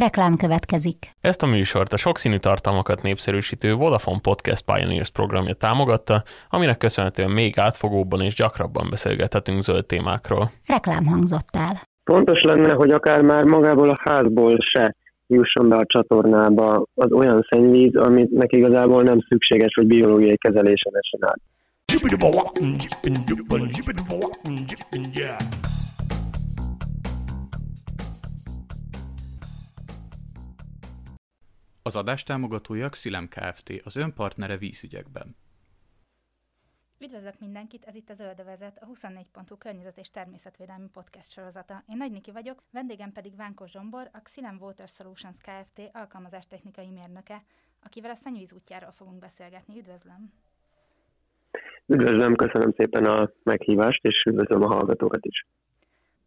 [0.00, 0.96] Reklám következik.
[1.20, 7.58] Ezt a műsort a sokszínű tartalmakat népszerűsítő Vodafone Podcast Pioneers programja támogatta, aminek köszönhetően még
[7.58, 10.50] átfogóbban és gyakrabban beszélgethetünk zöld témákról.
[10.66, 11.80] Reklám hangzott el.
[12.04, 17.46] Fontos lenne, hogy akár már magából a házból se jusson be a csatornába az olyan
[17.50, 21.40] szennyvíz, aminek igazából nem szükséges, hogy biológiai kezelésen essen át.
[31.82, 33.72] Az adás támogatója Xilem Kft.
[33.84, 35.36] az önpartnere vízügyekben.
[36.98, 41.82] Üdvözlök mindenkit, ez itt az Öldövezet, a 24.hu környezet és természetvédelmi podcast sorozata.
[41.88, 45.90] Én Nagy Niki vagyok, vendégem pedig Vánkos Zsombor, a Xilem Water Solutions Kft.
[45.92, 47.42] alkalmazástechnikai mérnöke,
[47.82, 49.78] akivel a szennyvíz útjáról fogunk beszélgetni.
[49.78, 50.32] Üdvözlöm!
[51.86, 55.46] Üdvözlöm, köszönöm szépen a meghívást, és üdvözlöm a hallgatókat is.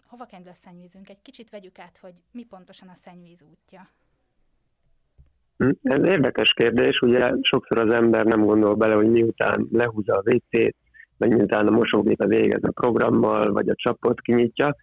[0.06, 1.10] Hova kerül a szennyvízünk?
[1.10, 3.90] Egy kicsit vegyük át, hogy mi pontosan a szennyvíz útja.
[5.82, 10.76] Ez érdekes kérdés, ugye sokszor az ember nem gondol bele, hogy miután lehúzza a WC-t,
[11.18, 14.76] vagy miután a mosógép végez a programmal, vagy a csapot kinyitja,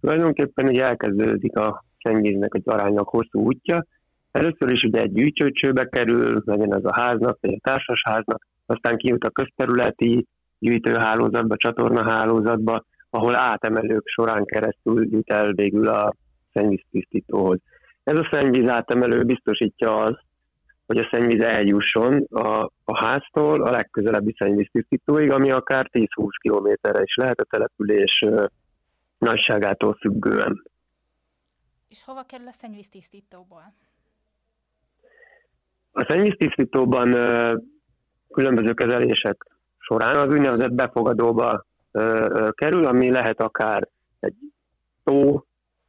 [0.00, 3.86] tulajdonképpen ugye elkezdődik a szennyvíznek egy aránylag hosszú útja.
[4.30, 9.24] Először is ugye egy gyűjtőcsőbe kerül, legyen ez a háznak, vagy a társasháznak, aztán kijut
[9.24, 10.26] a közterületi
[10.58, 16.14] gyűjtőhálózatba, csatornahálózatba, ahol átemelők során keresztül jut el végül a
[16.52, 17.58] szennyvíztisztítóhoz.
[18.04, 20.22] Ez a szennyvíz átemelő biztosítja azt,
[20.86, 26.06] hogy a szennyvíz eljusson a, a háztól a legközelebbi szennyvíztisztítóig, ami akár 10-20
[26.40, 28.24] kilométerre is lehet a település
[29.18, 30.62] nagyságától függően.
[31.88, 33.74] És hova kerül a szennyvíztisztítóból?
[35.92, 37.10] A szennyvíztisztítóban
[38.28, 39.46] különböző kezelések
[39.78, 41.64] során az úgynevezett befogadóba
[42.50, 43.88] kerül, ami lehet akár
[44.20, 44.36] egy
[45.04, 45.46] tó,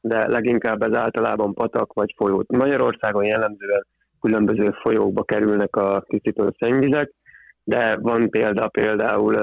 [0.08, 2.44] de leginkább ez általában patak vagy folyó.
[2.48, 3.86] Magyarországon jellemzően
[4.22, 7.12] különböző folyókba kerülnek a tisztító szennyvizek,
[7.64, 9.36] de van példa például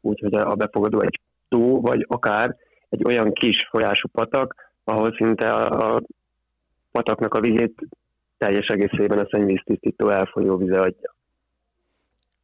[0.00, 2.56] úgy, hogy a befogadó egy tó, vagy akár
[2.88, 4.54] egy olyan kis folyású patak,
[4.84, 6.00] ahol szinte a,
[6.92, 7.80] pataknak a vizét
[8.38, 11.15] teljes egészében a szennyvíztisztító elfolyó vize adja.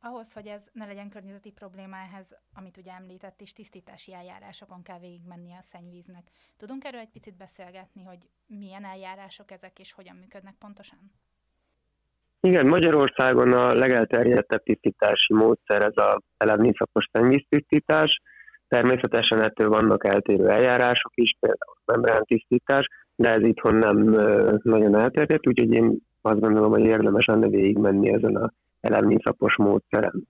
[0.04, 4.98] Ahhoz, hogy ez ne legyen környezeti probléma, ehhez, amit ugye említett is, tisztítási eljárásokon kell
[4.98, 6.24] végigmenni a szennyvíznek.
[6.56, 10.98] Tudunk erről egy picit beszélgetni, hogy milyen eljárások ezek, és hogyan működnek pontosan?
[12.41, 18.20] Igen, Magyarországon a legelterjedtebb tisztítási módszer ez a elemnészakos szennyvíztisztítás.
[18.68, 23.96] Természetesen ettől vannak eltérő eljárások is, például membrán tisztítás, de ez itthon nem
[24.62, 28.52] nagyon elterjedt, úgyhogy én azt gondolom, hogy érdemes lenne végigmenni ezen a
[28.82, 30.28] elemnészapos módszeren.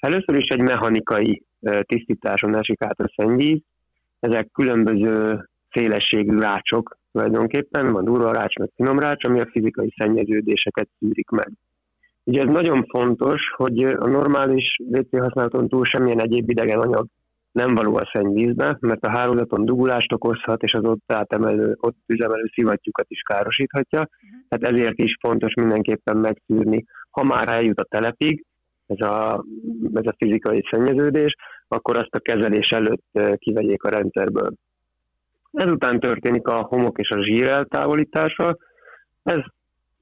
[0.00, 1.42] Először is egy mechanikai
[1.80, 3.60] tisztításon esik át a szennyvíz.
[4.20, 10.88] Ezek különböző szélességű rácsok tulajdonképpen, van durva rács, meg finom rács, ami a fizikai szennyeződéseket
[10.98, 11.50] szűrik meg.
[12.24, 17.06] Ugye ez nagyon fontos, hogy a normális WC használaton túl semmilyen egyéb idegen anyag
[17.52, 22.50] nem való a szennyvízbe, mert a hálózaton dugulást okozhat, és az ott átemelő, ott üzemelő
[22.52, 24.08] szivattyúkat is károsíthatja.
[24.48, 26.84] Tehát ezért is fontos mindenképpen megszűrni,
[27.20, 28.44] ha már eljut a telepig,
[28.86, 29.44] ez a,
[29.94, 31.34] ez a fizikai szennyeződés,
[31.68, 34.52] akkor azt a kezelés előtt kivegyék a rendszerből.
[35.52, 38.56] Ezután történik a homok és a zsír eltávolítása.
[39.22, 39.40] Ez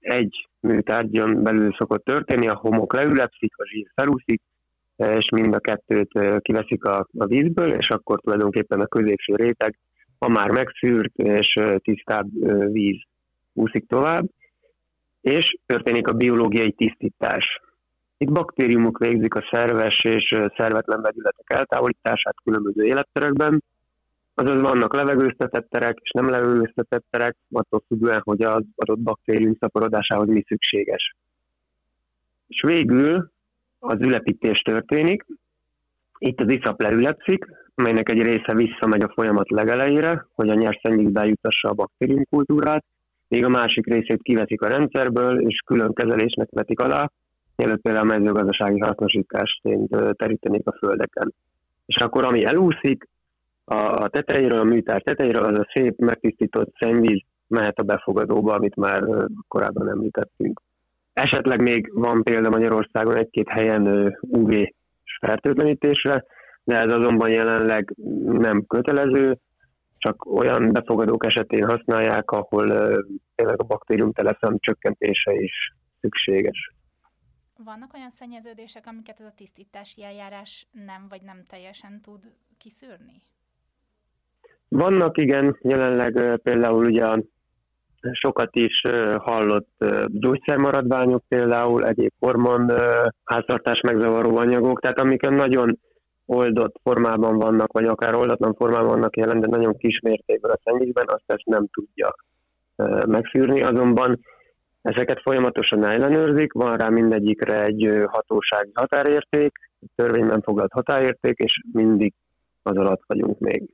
[0.01, 4.43] egy műtárgyon belül szokott történni, a homok leülepszik, a zsír felúszik,
[4.97, 9.79] és mind a kettőt kiveszik a, a vízből, és akkor tulajdonképpen a középső réteg,
[10.19, 12.29] ha már megszűrt és tisztább
[12.73, 13.01] víz
[13.53, 14.25] úszik tovább,
[15.21, 17.61] és történik a biológiai tisztítás.
[18.17, 23.63] Itt baktériumok végzik a szerves és szervetlen vegyületek eltávolítását különböző életterekben,
[24.41, 30.29] Azaz vannak levegőztetett terek és nem levegőztetett terek, attól függően, hogy az adott baktérium szaporodásához
[30.29, 31.17] mi szükséges.
[32.49, 33.31] És végül
[33.79, 35.27] az ülepítés történik.
[36.19, 41.13] Itt az iszap leülepszik, melynek egy része visszamegy a folyamat legelejére, hogy a nyers szennyvíz
[41.13, 42.85] bejutassa a baktériumkultúrát,
[43.29, 47.11] még a másik részét kiveszik a rendszerből, és külön kezelésnek vetik alá,
[47.57, 51.35] mielőtt például a mezőgazdasági hasznosításként terítenék a földeken.
[51.87, 53.09] És akkor ami elúszik,
[53.71, 59.05] a tetejéről, a műtár tetejéről az a szép, megtisztított szennyvíz mehet a befogadóba, amit már
[59.49, 60.61] korábban említettünk.
[61.13, 64.55] Esetleg még van példa Magyarországon egy-két helyen UV
[65.21, 66.25] fertőtlenítésre,
[66.65, 69.39] de ez azonban jelenleg nem kötelező,
[69.99, 72.67] csak olyan befogadók esetén használják, ahol
[73.35, 76.73] tényleg a baktérium teleszem csökkentése is szükséges.
[77.65, 82.21] Vannak olyan szennyeződések, amiket ez a tisztítási eljárás nem vagy nem teljesen tud
[82.59, 83.23] kiszűrni?
[84.69, 87.07] Vannak igen, jelenleg például ugye
[88.13, 88.81] sokat is
[89.17, 92.73] hallott gyógyszermaradványok például, egyéb hormon
[93.25, 95.79] háztartás megzavaró anyagok, tehát amik nagyon
[96.29, 101.09] oldott formában vannak, vagy akár oldatlan formában vannak jelen, de nagyon kis mértékben a szennyvízben,
[101.09, 102.15] azt ezt nem tudja
[103.07, 104.21] megszűrni, azonban
[104.83, 109.53] ezeket folyamatosan ellenőrzik, van rá mindegyikre egy hatósági határérték,
[109.95, 112.15] törvényben foglalt határérték, és mindig
[112.63, 113.71] az alatt vagyunk még.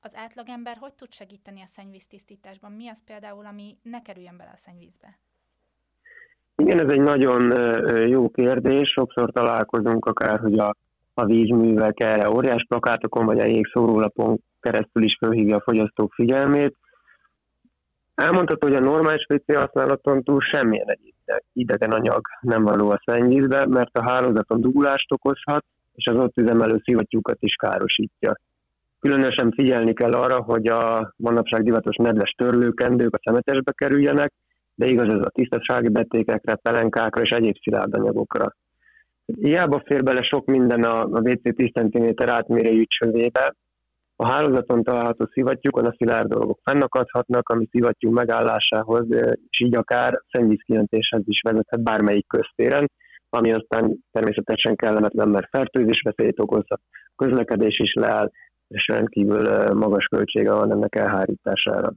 [0.00, 2.72] Az átlagember hogy tud segíteni a szennyvíztisztításban?
[2.72, 5.18] Mi az például, ami ne kerüljön bele a szennyvízbe?
[6.56, 7.42] Igen, ez egy nagyon
[8.08, 8.88] jó kérdés.
[8.88, 10.76] Sokszor találkozunk akár, hogy a,
[11.18, 16.76] a vízművek erre óriás plakátokon vagy a jégszórólapon keresztül is felhívja a fogyasztók figyelmét.
[18.14, 21.14] Elmondható, hogy a normális WC használaton túl semmilyen egy
[21.52, 25.64] idegen anyag nem való a szennyvízbe, mert a hálózaton dugulást okozhat,
[25.94, 28.34] és az ott üzemelő szivattyúkat is károsítja.
[29.00, 34.32] Különösen figyelni kell arra, hogy a manapság divatos nedves törlőkendők a szemetesbe kerüljenek,
[34.74, 38.54] de igaz ez a tisztasági betékekre, pelenkákra és egyéb szilárd anyagokra.
[39.26, 43.54] Hiába fér bele sok minden a, a WC 10 cm átmérőjű csövébe,
[44.18, 49.06] a hálózaton található szivattyúkon a szilárd dolgok fennakadhatnak, ami szivattyú megállásához,
[49.48, 52.90] és így akár szennyvízkijentéshez is vezethet bármelyik köztéren,
[53.28, 56.80] ami aztán természetesen kellemetlen, mert fertőzés veszélyt okozhat,
[57.16, 58.30] közlekedés is leáll,
[58.68, 61.92] és rendkívül magas költsége van ennek elhárítására.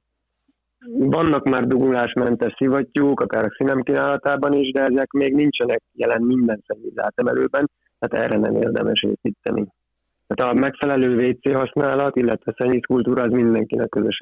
[0.97, 6.63] Vannak már dugulásmentes szivattyúk, akár a színem kínálatában is, de ezek még nincsenek jelen minden
[6.67, 7.69] szennyvíz átemelőben,
[7.99, 9.67] tehát erre nem érdemes építeni.
[10.27, 14.17] Tehát a megfelelő WC használat, illetve szennyvízkultúra az mindenkinek közös.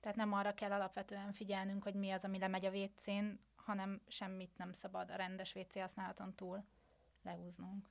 [0.00, 4.50] Tehát nem arra kell alapvetően figyelnünk, hogy mi az, ami lemegy a WC-n, hanem semmit
[4.56, 6.64] nem szabad a rendes WC használaton túl
[7.24, 7.84] lehúznunk.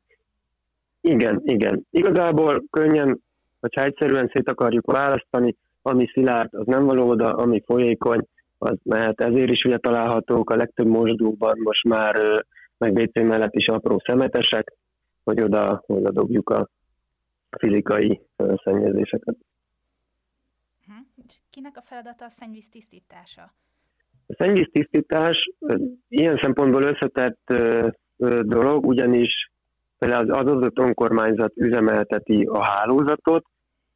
[1.02, 1.86] Igen, igen.
[1.92, 3.22] Igazából könnyen
[3.62, 9.22] hogyha egyszerűen szét akarjuk választani, ami szilárd, az nem való oda, ami folyékony, az mehet.
[9.22, 12.44] Ezért is ugye találhatók a legtöbb mosdóban most már
[12.78, 14.74] meg WC mellett is apró szemetesek,
[15.24, 16.70] hogy oda, oda dobjuk a
[17.58, 18.22] fizikai
[18.64, 19.36] szennyezéseket.
[20.88, 21.06] Uh-huh.
[21.50, 23.54] Kinek a feladata a szennyvíz tisztítása?
[24.28, 25.52] A szennyvíz tisztítás
[26.08, 27.54] ilyen szempontból összetett
[28.42, 29.52] dolog, ugyanis
[29.98, 33.46] például az adott önkormányzat üzemelteti a hálózatot,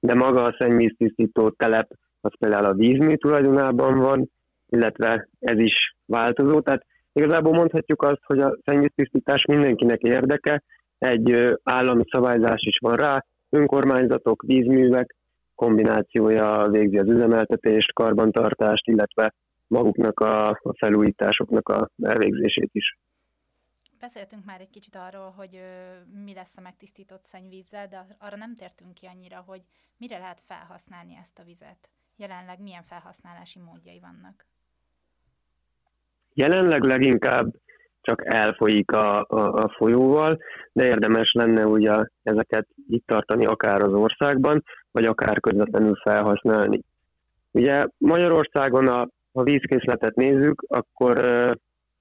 [0.05, 1.87] de maga a szennyvíztisztító telep
[2.21, 4.29] az például a vízmű tulajdonában van,
[4.69, 6.59] illetve ez is változó.
[6.59, 10.63] Tehát igazából mondhatjuk azt, hogy a szennyvíztisztítás mindenkinek érdeke,
[10.97, 15.15] egy állami szabályzás is van rá, önkormányzatok, vízművek
[15.55, 19.33] kombinációja végzi az üzemeltetést, karbantartást, illetve
[19.67, 22.97] maguknak a, a felújításoknak a elvégzését is.
[24.15, 25.61] Beszéltünk már egy kicsit arról, hogy ö,
[26.23, 29.61] mi lesz a megtisztított szennyvízzel, de arra nem tértünk ki annyira, hogy
[29.97, 31.89] mire lehet felhasználni ezt a vizet.
[32.15, 34.45] Jelenleg milyen felhasználási módjai vannak?
[36.33, 37.53] Jelenleg leginkább
[38.01, 40.39] csak elfolyik a, a, a folyóval,
[40.71, 46.81] de érdemes lenne ugye ezeket itt tartani akár az országban, vagy akár közvetlenül felhasználni.
[47.51, 51.17] Ugye Magyarországon a, a vízkészletet nézzük, akkor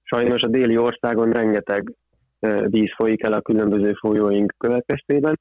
[0.03, 1.93] sajnos a déli országon rengeteg
[2.67, 5.41] víz folyik el a különböző folyóink következtében,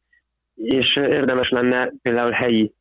[0.55, 2.73] és érdemes lenne például helyi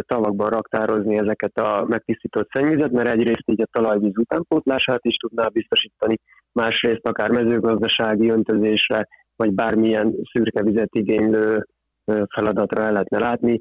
[0.00, 6.18] tavakban raktározni ezeket a megtisztított szennyvizet, mert egyrészt így a talajvíz utánpótlását is tudná biztosítani,
[6.52, 11.66] másrészt akár mezőgazdasági öntözésre, vagy bármilyen szürke vizet igénylő
[12.04, 13.60] feladatra el lehetne látni.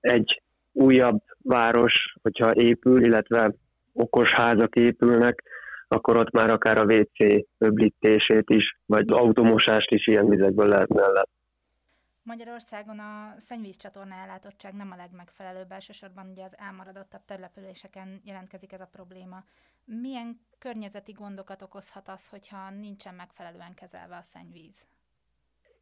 [0.00, 3.54] Egy újabb város, hogyha épül, illetve
[3.92, 5.42] okos házak épülnek,
[5.92, 11.38] akkor ott már akár a WC öblítését is, vagy automosást is ilyen vizekből lehetne ellátni.
[12.22, 18.88] Magyarországon a szennyvízcsatorna ellátottság nem a legmegfelelőbb, elsősorban ugye az elmaradottabb településeken jelentkezik ez a
[18.92, 19.44] probléma.
[19.84, 24.76] Milyen környezeti gondokat okozhat az, hogyha nincsen megfelelően kezelve a szennyvíz?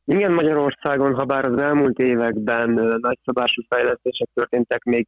[0.04, 5.06] Igen, Magyarországon, ha bár az elmúlt években nagyszabású fejlesztések történtek, még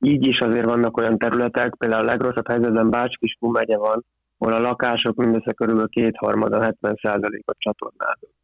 [0.00, 4.04] így is azért vannak olyan területek, például a legrosszabb helyzetben Bács-Kiskú megye van,
[4.42, 8.34] ahol a lakások mindössze körülbelül kétharmada, 70%-ot csatornázott.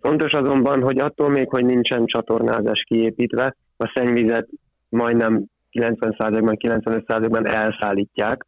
[0.00, 4.48] Fontos azonban, hogy attól még, hogy nincsen csatornázás kiépítve, a szennyvizet
[4.88, 8.46] majdnem 90%-ban, 95%-ban elszállítják.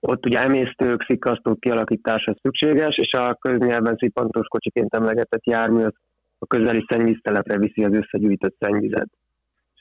[0.00, 5.84] Ott ugye emésztők, szikasztók kialakítása szükséges, és a köznyelven szippantós kocsiként emlegetett jármű
[6.38, 9.08] a közeli szennyvíztelepre viszi az összegyűjtött szennyvizet.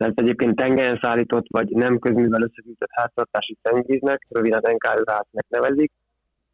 [0.04, 5.92] Ezt egyébként tengelyen szállított, vagy nem közművel összegyűjtött háztartási szennyvíznek, röviden NKÜ-nek nevezik,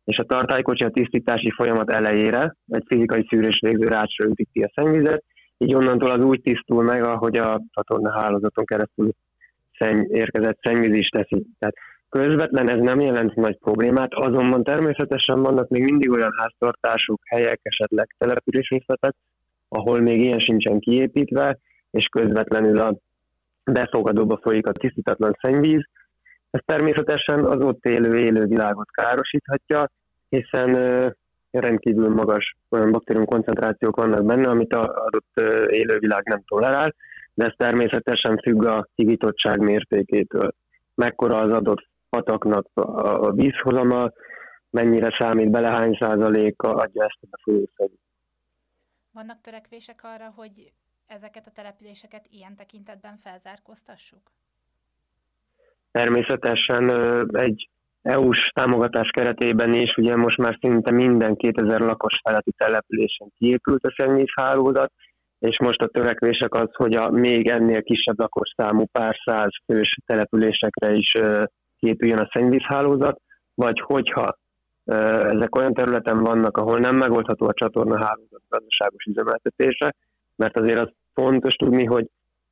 [0.03, 5.23] és a tartálykocsi a tisztítási folyamat elejére egy fizikai szűrés végző rácsra ütíti a szennyvizet,
[5.57, 9.11] így onnantól az úgy tisztul meg, ahogy a csatorna hálózaton keresztül
[9.77, 11.45] szenny, érkezett szennyvíz is teszi.
[11.59, 11.75] Tehát
[12.09, 18.15] közvetlen ez nem jelent nagy problémát, azonban természetesen vannak még mindig olyan háztartások, helyek, esetleg
[18.17, 19.15] településrészletek,
[19.69, 21.57] ahol még ilyen sincsen kiépítve,
[21.91, 22.97] és közvetlenül a
[23.73, 25.83] befogadóba folyik a tisztítatlan szennyvíz.
[26.51, 29.89] Ez természetesen az ott élő élővilágot károsíthatja,
[30.29, 30.71] hiszen
[31.51, 35.31] rendkívül magas olyan baktérium koncentrációk vannak benne, amit az adott
[35.69, 36.95] élővilág nem tolerál,
[37.33, 40.51] de ez természetesen függ a higítottság mértékétől.
[40.95, 44.11] Mekkora az adott pataknak a vízhozama,
[44.69, 47.99] mennyire számít bele, hány százaléka adja ezt a folyószennyit.
[49.11, 50.71] Vannak törekvések arra, hogy
[51.09, 54.31] ezeket a településeket ilyen tekintetben felzárkóztassuk?
[55.91, 56.89] Természetesen
[57.35, 57.69] egy
[58.01, 63.93] EU-s támogatás keretében is, ugye most már szinte minden 2000 lakos feletti településen kiépült a
[63.97, 64.91] szennyvízhálózat,
[65.39, 70.93] és most a törekvések az, hogy a még ennél kisebb lakosszámú pár száz fős településekre
[70.93, 71.11] is
[71.79, 73.21] képüljön a szennyvízhálózat,
[73.53, 74.37] vagy hogyha
[74.85, 79.95] ezek olyan területen vannak, ahol nem megoldható a csatornahálózat gazdaságos üzemeltetése,
[80.35, 82.05] mert azért az fontos tudni, hogy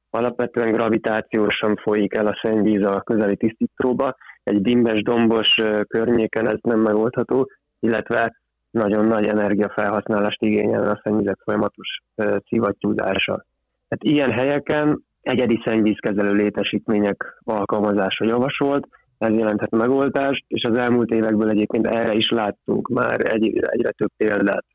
[0.09, 5.55] alapvetően gravitációsan folyik el a szennyvíz a közeli tisztítóba, egy dimbes, dombos
[5.87, 8.35] környéken ez nem megoldható, illetve
[8.71, 11.99] nagyon nagy energiafelhasználást igényel a szennyvizek folyamatos
[12.47, 13.45] szivattyúzása.
[13.87, 21.49] Tehát ilyen helyeken egyedi szennyvízkezelő létesítmények alkalmazása javasolt, ez jelenthet megoldást, és az elmúlt évekből
[21.49, 24.65] egyébként erre is láttunk már egy, egyre több példát.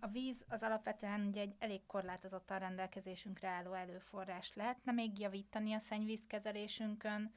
[0.00, 4.52] A víz az alapvetően ugye egy elég korlátozottan rendelkezésünkre álló előforrás.
[4.54, 7.32] Lehetne még javítani a szennyvízkezelésünkön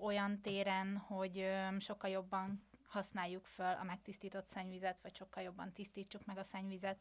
[0.00, 1.46] olyan téren, hogy
[1.78, 6.98] sokkal jobban használjuk fel a megtisztított szennyvizet, vagy sokkal jobban tisztítsuk meg a szennyvizet.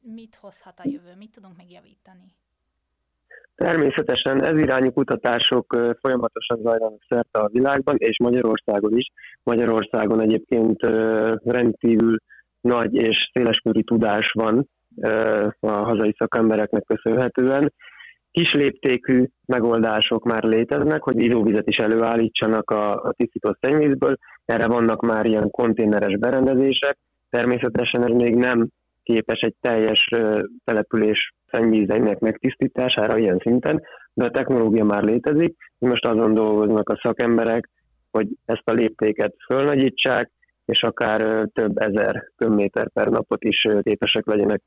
[0.00, 1.14] Mit hozhat a jövő?
[1.16, 2.34] Mit tudunk még javítani?
[3.54, 9.10] Természetesen ez irányú kutatások folyamatosan zajlanak szerte a világban, és Magyarországon is.
[9.42, 10.82] Magyarországon egyébként
[11.44, 12.18] rendkívül
[12.60, 14.68] nagy és széleskörű tudás van
[15.60, 17.72] a hazai szakembereknek köszönhetően.
[18.30, 24.16] Kis léptékű megoldások már léteznek, hogy ivóvizet is előállítsanak a, a tisztított szennyvízből.
[24.44, 26.98] Erre vannak már ilyen konténeres berendezések.
[27.30, 28.68] Természetesen ez még nem
[29.02, 30.08] képes egy teljes
[30.64, 33.82] település szennyvízeinek megtisztítására ilyen szinten,
[34.14, 37.70] de a technológia már létezik, most azon dolgoznak a szakemberek,
[38.10, 40.30] hogy ezt a léptéket fölnagyítsák,
[40.70, 44.62] és akár több ezer köbméter per napot is képesek legyenek.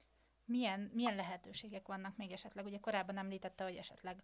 [0.46, 2.66] Milyen, milyen lehetőségek vannak még esetleg?
[2.66, 4.24] Ugye korábban említette, hogy esetleg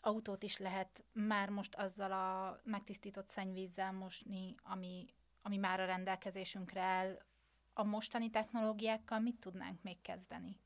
[0.00, 5.06] autót is lehet már most azzal a megtisztított szennyvízzel mosni, ami,
[5.42, 7.18] ami már a rendelkezésünkre áll.
[7.74, 10.58] A mostani technológiákkal mit tudnánk még kezdeni?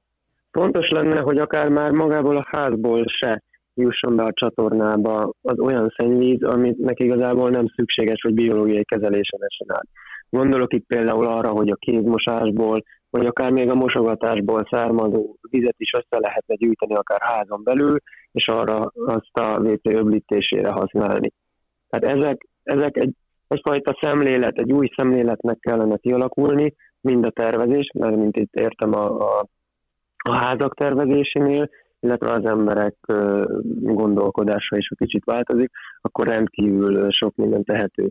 [0.50, 3.42] Fontos lenne, hogy akár már magából a házból se
[3.80, 9.76] jusson be a csatornába az olyan szennyvíz, aminek igazából nem szükséges, hogy biológiai kezelésen esen
[9.76, 9.86] át.
[10.30, 15.92] Gondolok itt például arra, hogy a kézmosásból, vagy akár még a mosogatásból származó vizet is
[15.92, 17.96] össze lehetne gyűjteni akár házon belül,
[18.32, 21.32] és arra azt a WC öblítésére használni.
[21.88, 23.14] Tehát ezek, ezek egy,
[23.48, 29.38] egyfajta szemlélet, egy új szemléletnek kellene kialakulni, mind a tervezés, mert mint itt értem a,
[29.38, 29.46] a,
[30.16, 31.68] a házak tervezésénél,
[32.00, 32.94] illetve az emberek
[33.80, 38.10] gondolkodása is, ha kicsit változik, akkor rendkívül sok minden tehető.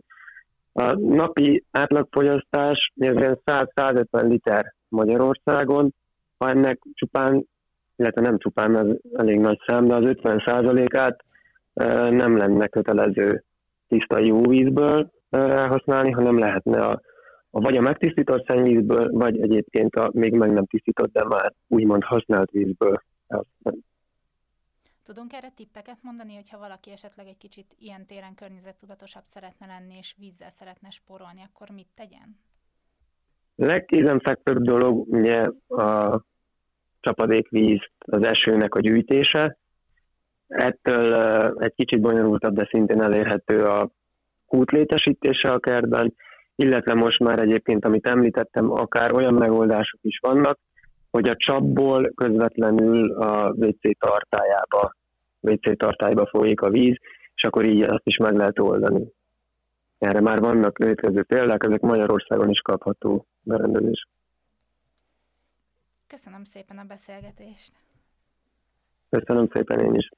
[0.72, 5.94] A napi átlagfogyasztás 100-150 liter Magyarországon,
[6.38, 7.46] ha ennek csupán,
[7.96, 11.24] illetve nem csupán, az elég nagy szám, de az 50 százalékát
[12.10, 13.44] nem lenne kötelező
[13.88, 15.10] tiszta jó vízből
[15.68, 17.00] használni, hanem lehetne a,
[17.50, 22.04] a vagy a megtisztított szennyvízből, vagy egyébként a még meg nem tisztított, de már úgymond
[22.04, 23.02] használt vízből
[25.02, 30.14] Tudunk erre tippeket mondani, hogyha valaki esetleg egy kicsit ilyen téren környezettudatosabb szeretne lenni, és
[30.18, 32.38] vízzel szeretne sporolni, akkor mit tegyen?
[33.54, 36.22] Legkézenfekvőbb dolog ugye a
[37.00, 39.58] csapadékvíz, az esőnek a gyűjtése.
[40.46, 41.14] Ettől
[41.58, 43.90] egy kicsit bonyolultabb, de szintén elérhető a
[44.46, 46.14] kútlétesítése a kertben,
[46.54, 50.58] illetve most már egyébként, amit említettem, akár olyan megoldások is vannak,
[51.10, 54.94] hogy a csapból közvetlenül a WC tartályába,
[55.40, 56.96] WC tartályba folyik a víz,
[57.34, 59.12] és akkor így azt is meg lehet oldani.
[59.98, 64.08] Erre már vannak létező példák, ezek Magyarországon is kapható berendezés.
[66.06, 67.72] Köszönöm szépen a beszélgetést.
[69.10, 70.08] Köszönöm szépen én is.